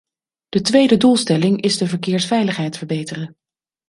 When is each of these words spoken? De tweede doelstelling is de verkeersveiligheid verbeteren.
De 0.49 0.61
tweede 0.61 0.97
doelstelling 0.97 1.61
is 1.61 1.77
de 1.77 1.87
verkeersveiligheid 1.87 2.77
verbeteren. 2.77 3.37